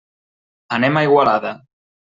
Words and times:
Anem 0.79 0.99
a 0.99 1.05
Igualada. 1.09 1.57